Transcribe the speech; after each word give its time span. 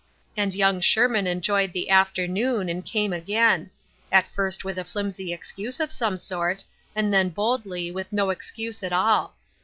And 0.35 0.55
young 0.55 0.79
Sherman 0.81 1.27
enjoyed 1.27 1.73
the 1.73 1.91
afternoon, 1.91 2.69
and 2.69 2.83
came 2.83 3.13
again; 3.13 3.69
at 4.11 4.25
first 4.33 4.63
with 4.63 4.79
a 4.79 4.83
flimsy 4.83 5.31
excuse 5.31 5.79
of 5.79 5.91
some 5.91 6.17
sort, 6.17 6.65
and 6.95 7.13
then 7.13 7.29
boldly, 7.29 7.91
with 7.91 8.11
no 8.11 8.31
excuse 8.31 8.81
at 8.81 8.93
all. 8.93 9.35